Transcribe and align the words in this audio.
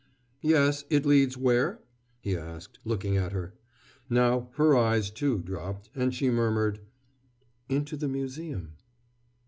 "Yes, 0.41 0.83
it 0.89 1.05
leads 1.05 1.37
where?" 1.37 1.79
he 2.21 2.35
asked, 2.35 2.79
looking 2.83 3.17
at 3.17 3.33
her. 3.33 3.53
Now, 4.09 4.49
her 4.55 4.75
eyes, 4.75 5.11
too, 5.11 5.41
dropped, 5.43 5.91
and 5.93 6.11
she 6.11 6.31
murmured: 6.31 6.79
"Into 7.69 7.95
the 7.95 8.07
museum." 8.07 8.71